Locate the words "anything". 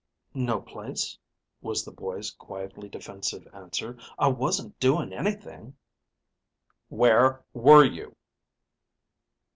5.13-5.77